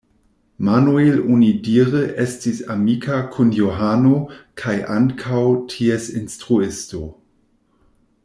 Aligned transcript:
Manuel 0.67 1.19
onidire 1.33 1.99
estis 2.23 2.61
amika 2.75 3.19
kun 3.35 3.53
Johano 3.57 4.15
kaj 4.63 4.75
ankaŭ 4.95 5.45
ties 5.75 6.09
instruisto. 6.23 7.03